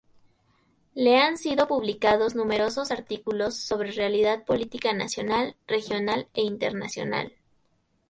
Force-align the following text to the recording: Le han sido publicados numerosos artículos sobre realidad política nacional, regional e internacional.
Le 0.95 1.19
han 1.19 1.37
sido 1.37 1.67
publicados 1.67 2.33
numerosos 2.33 2.89
artículos 2.89 3.55
sobre 3.55 3.91
realidad 3.91 4.43
política 4.45 4.93
nacional, 4.93 5.55
regional 5.67 6.27
e 6.33 6.41
internacional. 6.41 7.33